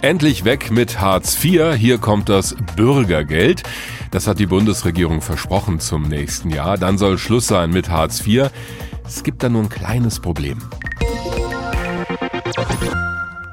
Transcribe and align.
Endlich 0.00 0.44
weg 0.44 0.70
mit 0.70 1.00
Hartz 1.00 1.44
IV. 1.44 1.74
Hier 1.76 1.98
kommt 1.98 2.28
das 2.28 2.54
Bürgergeld. 2.76 3.64
Das 4.12 4.28
hat 4.28 4.38
die 4.38 4.46
Bundesregierung 4.46 5.20
versprochen 5.20 5.80
zum 5.80 6.02
nächsten 6.02 6.50
Jahr. 6.50 6.78
Dann 6.78 6.98
soll 6.98 7.18
Schluss 7.18 7.48
sein 7.48 7.70
mit 7.70 7.90
Hartz 7.90 8.24
IV. 8.24 8.50
Es 9.04 9.24
gibt 9.24 9.42
da 9.42 9.48
nur 9.48 9.62
ein 9.62 9.68
kleines 9.68 10.20
Problem. 10.20 10.58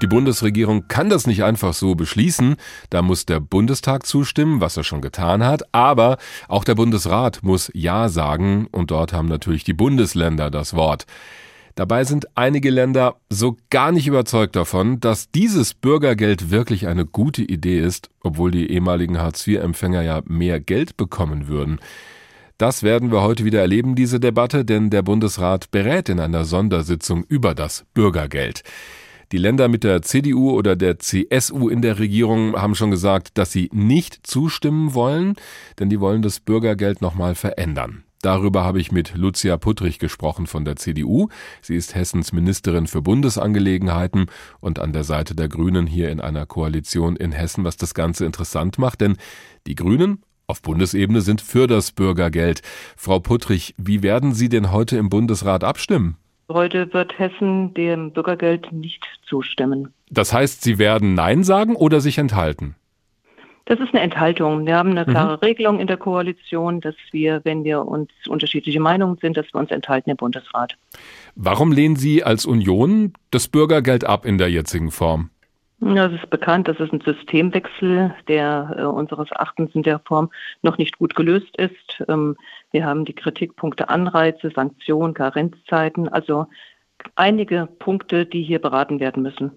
Die 0.04 0.08
Bundesregierung 0.08 0.88
kann 0.88 1.10
das 1.10 1.26
nicht 1.26 1.44
einfach 1.44 1.74
so 1.74 1.96
beschließen. 1.96 2.58
Da 2.92 3.02
muss 3.02 3.26
der 3.26 3.40
Bundestag 3.40 4.06
zustimmen, 4.06 4.62
was 4.62 4.78
er 4.78 4.84
schon 4.84 5.02
getan 5.02 5.44
hat. 5.44 5.74
Aber 5.74 6.18
auch 6.48 6.64
der 6.64 6.76
Bundesrat 6.76 7.40
muss 7.42 7.72
Ja 7.74 8.08
sagen. 8.08 8.68
Und 8.72 8.92
dort 8.92 9.14
haben 9.14 9.30
natürlich 9.30 9.64
die 9.64 9.74
Bundesländer 9.74 10.52
das 10.52 10.76
Wort. 10.76 11.08
Dabei 11.76 12.06
sind 12.06 12.26
einige 12.36 12.70
Länder 12.70 13.18
so 13.30 13.58
gar 13.70 13.92
nicht 13.92 14.08
überzeugt 14.08 14.56
davon, 14.56 15.02
dass 15.02 15.30
dieses 15.30 15.74
Bürgergeld 15.74 16.50
wirklich 16.50 16.88
eine 16.88 17.06
gute 17.06 17.44
Idee 17.44 17.82
ist, 17.82 18.10
obwohl 18.24 18.52
die 18.52 18.72
ehemaligen 18.72 19.18
Hartz-IV-Empfänger 19.18 20.02
ja 20.02 20.22
mehr 20.26 20.62
Geld 20.62 20.96
bekommen 20.96 21.50
würden. 21.50 21.80
Das 22.58 22.84
werden 22.84 23.12
wir 23.12 23.22
heute 23.22 23.44
wieder 23.44 23.60
erleben, 23.60 23.96
diese 23.96 24.22
Debatte, 24.22 24.64
denn 24.64 24.90
der 24.90 25.02
Bundesrat 25.02 25.70
berät 25.72 26.08
in 26.08 26.22
einer 26.22 26.46
Sondersitzung 26.46 27.26
über 27.28 27.54
das 27.54 27.86
Bürgergeld. 27.94 28.64
Die 29.34 29.38
Länder 29.38 29.68
mit 29.68 29.84
der 29.84 30.02
CDU 30.02 30.52
oder 30.52 30.78
der 30.78 31.00
CSU 31.00 31.68
in 31.68 31.82
der 31.82 32.00
Regierung 32.00 32.56
haben 32.56 32.76
schon 32.76 32.92
gesagt, 32.92 33.38
dass 33.38 33.52
sie 33.52 33.70
nicht 33.74 34.26
zustimmen 34.26 34.94
wollen, 34.94 35.36
denn 35.78 35.90
die 35.90 36.00
wollen 36.00 36.22
das 36.22 36.40
Bürgergeld 36.40 37.02
nochmal 37.02 37.36
verändern. 37.36 38.05
Darüber 38.26 38.64
habe 38.64 38.80
ich 38.80 38.92
mit 38.92 39.14
Lucia 39.16 39.56
Puttrich 39.56 40.00
gesprochen 40.00 40.48
von 40.48 40.66
der 40.66 40.78
CDU. 40.78 41.28
Sie 41.62 41.76
ist 41.76 41.94
Hessens 41.94 42.34
Ministerin 42.34 42.88
für 42.88 43.04
Bundesangelegenheiten 43.04 44.32
und 44.60 44.80
an 44.80 44.94
der 44.94 45.04
Seite 45.04 45.36
der 45.36 45.48
Grünen 45.48 45.86
hier 45.86 46.10
in 46.10 46.20
einer 46.20 46.48
Koalition 46.48 47.18
in 47.18 47.32
Hessen, 47.32 47.64
was 47.66 47.78
das 47.78 47.94
Ganze 47.94 48.26
interessant 48.26 48.80
macht, 48.80 49.02
denn 49.02 49.18
die 49.68 49.76
Grünen 49.76 50.24
auf 50.48 50.64
Bundesebene 50.64 51.22
sind 51.22 51.40
für 51.40 51.68
das 51.68 51.92
Bürgergeld. 51.92 52.64
Frau 52.98 53.20
Puttrich, 53.20 53.76
wie 53.78 54.02
werden 54.02 54.34
Sie 54.34 54.50
denn 54.50 54.72
heute 54.72 54.98
im 54.98 55.10
Bundesrat 55.10 55.64
abstimmen? 55.64 56.18
Heute 56.50 56.92
wird 56.96 57.20
Hessen 57.20 57.76
dem 57.76 58.12
Bürgergeld 58.12 58.72
nicht 58.72 59.06
zustimmen. 59.30 59.94
Das 60.10 60.34
heißt, 60.34 60.64
Sie 60.64 60.80
werden 60.80 61.14
Nein 61.14 61.44
sagen 61.44 61.76
oder 61.76 62.02
sich 62.02 62.18
enthalten? 62.18 62.76
Das 63.66 63.80
ist 63.80 63.94
eine 63.94 64.02
Enthaltung. 64.02 64.66
Wir 64.68 64.78
haben 64.78 64.92
eine 64.92 65.06
mhm. 65.06 65.12
klare 65.12 65.34
mhm. 65.34 65.40
Regelung 65.40 65.80
in 65.80 65.88
der 65.88 65.98
Koalition, 65.98 66.82
dass 66.82 66.96
wir, 67.12 67.42
wenn 67.44 67.64
wir 67.64 67.86
uns 67.86 68.12
unterschiedliche 68.28 68.80
Meinungen 68.80 69.18
sind, 69.18 69.38
dass 69.38 69.48
wir 69.54 69.60
uns 69.60 69.72
enthalten 69.72 70.12
im 70.12 70.18
Bundesrat. 70.18 70.78
Warum 71.36 71.72
lehnen 71.72 71.96
Sie 71.96 72.24
als 72.24 72.46
Union 72.46 73.14
das 73.32 73.48
Bürgergeld 73.48 74.04
ab 74.04 74.26
in 74.26 74.38
der 74.38 74.50
jetzigen 74.50 74.92
Form? 74.92 75.32
Ja, 75.82 76.06
es 76.06 76.14
ist 76.14 76.30
bekannt, 76.30 76.68
dass 76.68 76.80
es 76.80 76.92
ein 76.94 77.02
Systemwechsel, 77.02 78.16
der 78.28 78.76
äh, 78.78 78.84
unseres 78.84 79.30
Erachtens 79.32 79.72
in 79.74 79.84
der 79.84 80.00
Form 80.00 80.30
noch 80.62 80.78
nicht 80.78 80.98
gut 80.98 81.16
gelöst 81.16 81.58
ist. 81.58 82.04
Ähm, 82.08 82.38
wir 82.72 82.86
haben 82.86 83.04
die 83.04 83.14
Kritikpunkte 83.14 83.90
Anreize, 83.90 84.52
Sanktionen, 84.56 85.14
Karenzzeiten, 85.14 86.08
also 86.08 86.48
einige 87.16 87.68
Punkte, 87.80 88.26
die 88.26 88.42
hier 88.42 88.60
beraten 88.60 89.00
werden 89.00 89.22
müssen. 89.22 89.52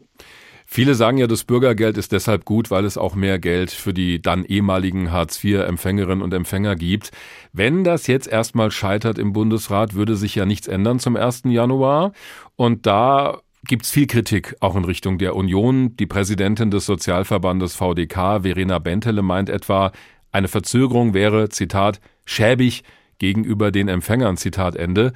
Viele 0.70 0.94
sagen 0.94 1.16
ja, 1.16 1.26
das 1.26 1.44
Bürgergeld 1.44 1.96
ist 1.96 2.12
deshalb 2.12 2.44
gut, 2.44 2.70
weil 2.70 2.84
es 2.84 2.98
auch 2.98 3.14
mehr 3.14 3.38
Geld 3.38 3.70
für 3.70 3.94
die 3.94 4.20
dann 4.20 4.44
ehemaligen 4.44 5.10
Hartz-IV-Empfängerinnen 5.10 6.22
und 6.22 6.34
Empfänger 6.34 6.76
gibt. 6.76 7.10
Wenn 7.54 7.84
das 7.84 8.06
jetzt 8.06 8.28
erstmal 8.28 8.70
scheitert 8.70 9.16
im 9.18 9.32
Bundesrat, 9.32 9.94
würde 9.94 10.14
sich 10.14 10.34
ja 10.34 10.44
nichts 10.44 10.68
ändern 10.68 10.98
zum 10.98 11.16
1. 11.16 11.44
Januar. 11.46 12.12
Und 12.54 12.84
da 12.84 13.38
gibt's 13.64 13.90
viel 13.90 14.06
Kritik, 14.06 14.56
auch 14.60 14.76
in 14.76 14.84
Richtung 14.84 15.16
der 15.16 15.36
Union. 15.36 15.96
Die 15.96 16.06
Präsidentin 16.06 16.70
des 16.70 16.84
Sozialverbandes 16.84 17.74
VDK, 17.74 18.42
Verena 18.42 18.78
Bentele, 18.78 19.22
meint 19.22 19.48
etwa, 19.48 19.90
eine 20.32 20.48
Verzögerung 20.48 21.14
wäre, 21.14 21.48
Zitat, 21.48 21.98
schäbig 22.26 22.84
gegenüber 23.16 23.70
den 23.70 23.88
Empfängern, 23.88 24.36
Zitat 24.36 24.76
Ende. 24.76 25.14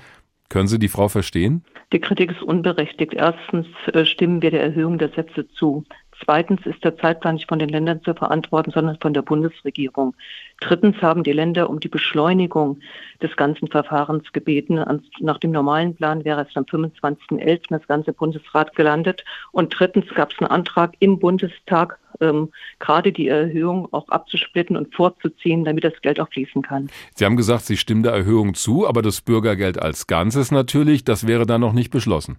Können 0.52 0.68
Sie 0.68 0.78
die 0.78 0.88
Frau 0.88 1.08
verstehen? 1.08 1.64
Die 1.94 1.98
Kritik 1.98 2.30
ist 2.30 2.42
unberechtigt. 2.42 3.14
Erstens 3.14 3.66
äh, 3.94 4.04
stimmen 4.04 4.42
wir 4.42 4.50
der 4.50 4.62
Erhöhung 4.62 4.98
der 4.98 5.08
Sätze 5.08 5.48
zu. 5.52 5.82
Zweitens 6.22 6.66
ist 6.66 6.84
der 6.84 6.94
Zeitplan 6.98 7.36
nicht 7.36 7.48
von 7.48 7.58
den 7.58 7.70
Ländern 7.70 8.02
zu 8.02 8.12
verantworten, 8.12 8.70
sondern 8.70 8.98
von 9.00 9.14
der 9.14 9.22
Bundesregierung. 9.22 10.14
Drittens 10.60 11.00
haben 11.00 11.22
die 11.22 11.32
Länder 11.32 11.70
um 11.70 11.80
die 11.80 11.88
Beschleunigung 11.88 12.80
des 13.22 13.34
ganzen 13.36 13.68
Verfahrens 13.68 14.30
gebeten. 14.34 14.78
Nach 15.20 15.38
dem 15.38 15.52
normalen 15.52 15.94
Plan 15.94 16.22
wäre 16.26 16.42
es 16.42 16.54
am 16.54 16.64
25.11. 16.64 17.62
das 17.70 17.86
ganze 17.88 18.12
Bundesrat 18.12 18.76
gelandet. 18.76 19.24
Und 19.52 19.74
drittens 19.78 20.06
gab 20.14 20.32
es 20.32 20.38
einen 20.38 20.50
Antrag 20.50 20.92
im 20.98 21.18
Bundestag 21.18 21.98
ähm, 22.22 22.50
gerade 22.78 23.12
die 23.12 23.28
Erhöhung 23.28 23.88
auch 23.92 24.08
abzusplitten 24.08 24.76
und 24.76 24.94
vorzuziehen, 24.94 25.64
damit 25.64 25.84
das 25.84 26.00
Geld 26.00 26.20
auch 26.20 26.28
fließen 26.30 26.62
kann. 26.62 26.88
Sie 27.14 27.24
haben 27.24 27.36
gesagt, 27.36 27.64
Sie 27.64 27.76
stimmen 27.76 28.02
der 28.02 28.12
Erhöhung 28.12 28.54
zu, 28.54 28.86
aber 28.86 29.02
das 29.02 29.20
Bürgergeld 29.20 29.80
als 29.80 30.06
Ganzes 30.06 30.50
natürlich, 30.50 31.04
das 31.04 31.26
wäre 31.26 31.46
dann 31.46 31.60
noch 31.60 31.72
nicht 31.72 31.90
beschlossen. 31.90 32.38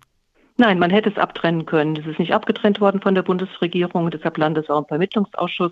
Nein, 0.58 0.78
man 0.78 0.92
hätte 0.92 1.10
es 1.10 1.18
abtrennen 1.18 1.66
können. 1.66 1.96
Das 1.96 2.06
ist 2.06 2.20
nicht 2.20 2.34
abgetrennt 2.34 2.80
worden 2.80 3.02
von 3.02 3.16
der 3.16 3.24
Bundesregierung. 3.24 4.12
Deshalb 4.12 4.38
landet 4.38 4.66
es 4.66 4.70
auch 4.70 4.82
im 4.82 4.86
Vermittlungsausschuss, 4.86 5.72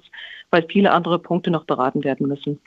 weil 0.50 0.66
viele 0.71 0.91
andere 0.91 1.19
Punkte 1.19 1.51
noch 1.51 1.66
beraten 1.66 2.03
werden 2.03 2.27
müssen. 2.27 2.59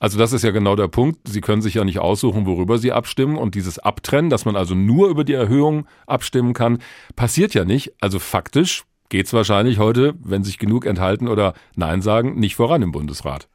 Also 0.00 0.18
das 0.18 0.32
ist 0.32 0.42
ja 0.42 0.50
genau 0.50 0.74
der 0.74 0.88
Punkt. 0.88 1.28
Sie 1.28 1.40
können 1.40 1.62
sich 1.62 1.74
ja 1.74 1.84
nicht 1.84 2.00
aussuchen, 2.00 2.44
worüber 2.44 2.78
Sie 2.78 2.92
abstimmen. 2.92 3.38
Und 3.38 3.54
dieses 3.54 3.78
Abtrennen, 3.78 4.30
dass 4.30 4.44
man 4.44 4.56
also 4.56 4.74
nur 4.74 5.08
über 5.08 5.22
die 5.22 5.34
Erhöhung 5.34 5.86
abstimmen 6.06 6.54
kann, 6.54 6.78
passiert 7.14 7.54
ja 7.54 7.64
nicht. 7.64 7.92
Also 8.00 8.18
faktisch 8.18 8.82
geht 9.10 9.26
es 9.26 9.34
wahrscheinlich 9.34 9.78
heute, 9.78 10.14
wenn 10.24 10.42
sich 10.42 10.58
genug 10.58 10.86
enthalten 10.86 11.28
oder 11.28 11.52
Nein 11.76 12.00
sagen, 12.00 12.40
nicht 12.40 12.56
voran 12.56 12.80
im 12.80 12.92
Bundesrat. 12.92 13.48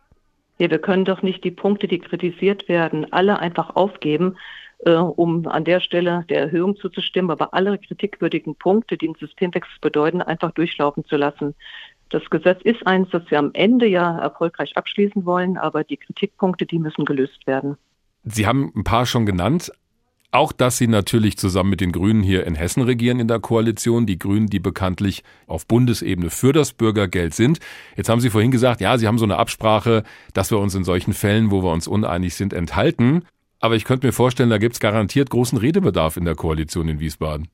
Ja, 0.59 0.69
wir 0.69 0.79
können 0.79 1.05
doch 1.05 1.21
nicht 1.21 1.43
die 1.43 1.51
Punkte, 1.51 1.87
die 1.87 1.99
kritisiert 1.99 2.69
werden, 2.69 3.11
alle 3.11 3.39
einfach 3.39 3.75
aufgeben, 3.75 4.37
äh, 4.79 4.93
um 4.93 5.47
an 5.47 5.65
der 5.65 5.79
Stelle 5.79 6.25
der 6.29 6.41
Erhöhung 6.41 6.77
zuzustimmen, 6.77 7.31
aber 7.31 7.53
alle 7.53 7.77
kritikwürdigen 7.77 8.55
Punkte, 8.55 8.97
die 8.97 9.07
einen 9.07 9.15
Systemwechsel 9.15 9.77
bedeuten, 9.81 10.21
einfach 10.21 10.51
durchlaufen 10.51 11.03
zu 11.05 11.17
lassen. 11.17 11.55
Das 12.09 12.29
Gesetz 12.29 12.61
ist 12.63 12.85
eins, 12.85 13.09
das 13.11 13.23
wir 13.29 13.39
am 13.39 13.51
Ende 13.53 13.87
ja 13.87 14.19
erfolgreich 14.19 14.77
abschließen 14.77 15.25
wollen, 15.25 15.57
aber 15.57 15.83
die 15.83 15.97
Kritikpunkte, 15.97 16.65
die 16.65 16.79
müssen 16.79 17.03
gelöst 17.03 17.47
werden. 17.47 17.77
Sie 18.23 18.47
haben 18.47 18.71
ein 18.75 18.83
paar 18.83 19.05
schon 19.05 19.25
genannt. 19.25 19.71
Auch 20.35 20.51
dass 20.51 20.77
sie 20.77 20.87
natürlich 20.87 21.37
zusammen 21.37 21.69
mit 21.69 21.79
den 21.79 21.93
Grünen 21.93 22.21
hier 22.21 22.45
in 22.45 22.55
Hessen 22.55 22.83
regieren 22.83 23.21
in 23.21 23.29
der 23.29 23.39
Koalition, 23.39 24.05
die 24.05 24.19
Grünen, 24.19 24.47
die 24.47 24.59
bekanntlich 24.59 25.23
auf 25.47 25.65
Bundesebene 25.65 26.29
für 26.29 26.51
das 26.51 26.73
Bürgergeld 26.73 27.33
sind. 27.33 27.59
Jetzt 27.95 28.09
haben 28.09 28.19
Sie 28.19 28.29
vorhin 28.29 28.51
gesagt, 28.51 28.81
ja, 28.81 28.97
Sie 28.97 29.07
haben 29.07 29.17
so 29.17 29.23
eine 29.23 29.37
Absprache, 29.37 30.03
dass 30.33 30.51
wir 30.51 30.59
uns 30.59 30.75
in 30.75 30.83
solchen 30.83 31.13
Fällen, 31.13 31.51
wo 31.51 31.63
wir 31.63 31.71
uns 31.71 31.87
uneinig 31.87 32.35
sind, 32.35 32.51
enthalten. 32.51 33.23
Aber 33.61 33.77
ich 33.77 33.85
könnte 33.85 34.05
mir 34.05 34.11
vorstellen, 34.11 34.49
da 34.49 34.57
gibt 34.57 34.73
es 34.73 34.81
garantiert 34.81 35.29
großen 35.29 35.57
Redebedarf 35.57 36.17
in 36.17 36.25
der 36.25 36.35
Koalition 36.35 36.89
in 36.89 36.99
Wiesbaden. 36.99 37.47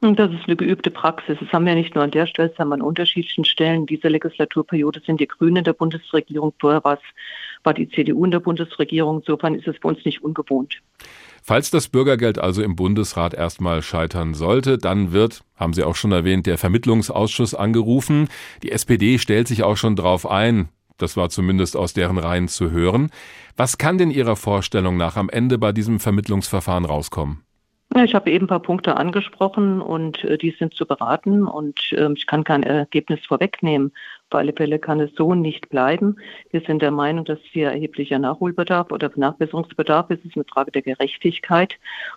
Das 0.00 0.32
ist 0.32 0.46
eine 0.46 0.56
geübte 0.56 0.90
Praxis. 0.90 1.36
Das 1.38 1.52
haben 1.52 1.66
wir 1.66 1.74
nicht 1.74 1.94
nur 1.94 2.02
an 2.02 2.12
der 2.12 2.26
Stelle, 2.26 2.52
sondern 2.56 2.80
an 2.80 2.86
unterschiedlichen 2.86 3.44
Stellen. 3.44 3.84
Diese 3.84 4.08
Legislaturperiode 4.08 5.02
sind 5.04 5.20
die 5.20 5.28
Grünen 5.28 5.58
in 5.58 5.64
der 5.64 5.74
Bundesregierung. 5.74 6.54
Vorher 6.58 6.82
war 6.82 7.74
die 7.74 7.90
CDU 7.90 8.24
in 8.24 8.30
der 8.30 8.40
Bundesregierung. 8.40 9.18
Insofern 9.18 9.54
ist 9.54 9.68
es 9.68 9.76
für 9.76 9.88
uns 9.88 10.02
nicht 10.06 10.24
ungewohnt. 10.24 10.80
Falls 11.44 11.70
das 11.70 11.88
Bürgergeld 11.88 12.38
also 12.38 12.62
im 12.62 12.76
Bundesrat 12.76 13.34
erstmal 13.34 13.82
scheitern 13.82 14.32
sollte, 14.32 14.78
dann 14.78 15.10
wird, 15.10 15.42
haben 15.56 15.74
Sie 15.74 15.82
auch 15.82 15.96
schon 15.96 16.12
erwähnt, 16.12 16.46
der 16.46 16.56
Vermittlungsausschuss 16.56 17.54
angerufen. 17.54 18.28
Die 18.62 18.70
SPD 18.70 19.18
stellt 19.18 19.48
sich 19.48 19.64
auch 19.64 19.76
schon 19.76 19.96
darauf 19.96 20.30
ein. 20.30 20.68
Das 20.98 21.16
war 21.16 21.30
zumindest 21.30 21.76
aus 21.76 21.94
deren 21.94 22.18
Reihen 22.18 22.46
zu 22.46 22.70
hören. 22.70 23.10
Was 23.56 23.76
kann 23.76 23.98
denn 23.98 24.12
Ihrer 24.12 24.36
Vorstellung 24.36 24.96
nach 24.96 25.16
am 25.16 25.28
Ende 25.28 25.58
bei 25.58 25.72
diesem 25.72 25.98
Vermittlungsverfahren 25.98 26.84
rauskommen? 26.84 27.42
Ich 27.94 28.14
habe 28.14 28.30
eben 28.30 28.44
ein 28.44 28.48
paar 28.48 28.60
Punkte 28.60 28.96
angesprochen 28.96 29.82
und 29.82 30.24
äh, 30.24 30.38
die 30.38 30.54
sind 30.58 30.72
zu 30.72 30.86
beraten 30.86 31.46
und 31.46 31.92
äh, 31.92 32.10
ich 32.14 32.26
kann 32.26 32.42
kein 32.42 32.62
Ergebnis 32.62 33.20
vorwegnehmen. 33.26 33.92
Auf 34.30 34.38
alle 34.38 34.54
Fälle 34.54 34.78
kann 34.78 34.98
es 35.00 35.10
so 35.14 35.34
nicht 35.34 35.68
bleiben. 35.68 36.16
Wir 36.50 36.62
sind 36.62 36.80
der 36.80 36.90
Meinung, 36.90 37.26
dass 37.26 37.38
hier 37.42 37.70
erheblicher 37.70 38.18
Nachholbedarf 38.18 38.90
oder 38.90 39.10
Nachbesserungsbedarf 39.14 40.08
ist. 40.08 40.20
Es 40.20 40.30
ist 40.30 40.36
eine 40.36 40.44
Frage 40.44 40.70
der 40.70 40.82
Gerechtigkeit. 40.82 41.74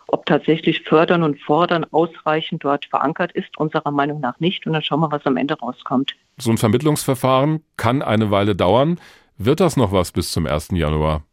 Ob 0.07 0.25
tatsächlich 0.25 0.81
Fördern 0.83 1.23
und 1.23 1.41
Fordern 1.41 1.85
ausreichend 1.91 2.63
dort 2.63 2.85
verankert 2.85 3.33
ist, 3.33 3.57
unserer 3.57 3.91
Meinung 3.91 4.21
nach 4.21 4.39
nicht. 4.39 4.65
Und 4.65 4.73
dann 4.73 4.81
schauen 4.81 5.01
wir, 5.01 5.11
was 5.11 5.25
am 5.25 5.35
Ende 5.35 5.59
rauskommt. 5.59 6.15
So 6.37 6.51
ein 6.51 6.57
Vermittlungsverfahren 6.57 7.61
kann 7.75 8.01
eine 8.01 8.31
Weile 8.31 8.55
dauern. 8.55 8.97
Wird 9.37 9.59
das 9.59 9.75
noch 9.75 9.91
was 9.91 10.13
bis 10.13 10.31
zum 10.31 10.47
1. 10.47 10.69
Januar? 10.71 11.23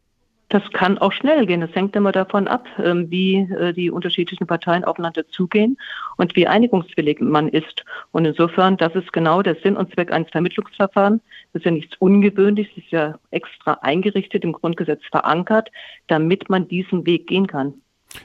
Das 0.53 0.61
kann 0.71 0.99
auch 0.99 1.11
schnell 1.11 1.47
gehen. 1.47 1.61
Das 1.61 1.73
hängt 1.73 1.95
immer 1.95 2.11
davon 2.11 2.47
ab, 2.47 2.67
ähm, 2.77 3.09
wie 3.09 3.37
äh, 3.37 3.73
die 3.73 3.89
unterschiedlichen 3.89 4.45
Parteien 4.45 4.83
aufeinander 4.83 5.27
zugehen 5.27 5.79
und 6.17 6.35
wie 6.35 6.45
einigungswillig 6.45 7.21
man 7.21 7.47
ist. 7.47 7.83
Und 8.11 8.25
insofern, 8.25 8.77
das 8.77 8.93
ist 8.93 9.11
genau 9.13 9.41
der 9.41 9.55
Sinn 9.55 9.75
und 9.75 9.91
Zweck 9.91 10.11
eines 10.11 10.29
Vermittlungsverfahrens. 10.29 11.23
Das 11.53 11.61
ist 11.61 11.65
ja 11.65 11.71
nichts 11.71 11.95
Ungewöhnliches, 11.97 12.71
das 12.75 12.83
ist 12.83 12.91
ja 12.91 13.19
extra 13.31 13.79
eingerichtet, 13.81 14.43
im 14.43 14.53
Grundgesetz 14.53 15.01
verankert, 15.09 15.71
damit 16.05 16.47
man 16.51 16.67
diesen 16.67 17.03
Weg 17.07 17.25
gehen 17.25 17.47
kann. 17.47 17.73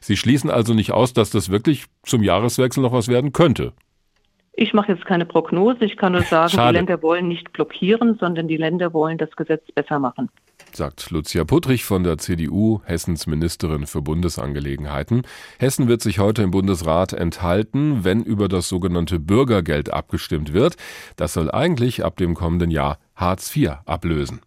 Sie 0.03 0.19
schließen 0.19 0.51
also 0.51 0.75
nicht 0.75 0.93
aus, 0.93 1.15
dass 1.15 1.31
das 1.31 1.49
wirklich 1.49 1.87
zum 2.03 2.23
Jahreswechsel 2.23 2.83
noch 2.83 2.93
was 2.93 3.09
werden 3.09 3.33
könnte. 3.33 3.73
Ich 4.53 4.75
mache 4.75 4.93
jetzt 4.93 5.07
keine 5.07 5.25
Prognose. 5.25 5.83
Ich 5.87 5.97
kann 5.97 6.13
nur 6.13 6.23
sagen, 6.23 6.51
Schade. 6.51 6.73
die 6.73 6.79
Länder 6.79 7.03
wollen 7.03 7.29
nicht 7.29 7.55
blockieren, 7.55 8.19
sondern 8.21 8.49
die 8.49 8.59
Länder 8.59 8.93
wollen 8.93 9.17
das 9.17 9.31
Gesetz 9.35 9.63
besser 9.73 9.99
machen. 9.99 10.29
Sagt 10.73 11.11
Lucia 11.11 11.45
Puttrich 11.45 11.85
von 11.85 12.05
der 12.05 12.19
CDU, 12.19 12.81
Hessens 12.85 13.27
Ministerin 13.27 13.87
für 13.87 14.03
Bundesangelegenheiten. 14.03 15.23
Hessen 15.59 15.89
wird 15.89 16.03
sich 16.03 16.19
heute 16.19 16.43
im 16.43 16.51
Bundesrat 16.51 17.13
enthalten, 17.13 18.05
wenn 18.05 18.23
über 18.23 18.49
das 18.49 18.69
sogenannte 18.69 19.19
Bürgergeld 19.19 19.93
abgestimmt 19.93 20.53
wird. 20.53 20.77
Das 21.17 21.33
soll 21.33 21.51
eigentlich 21.51 22.05
ab 22.05 22.17
dem 22.17 22.35
kommenden 22.35 22.71
Jahr 22.71 22.99
Hartz 23.17 23.55
IV 23.57 23.79
ablösen. 23.87 24.41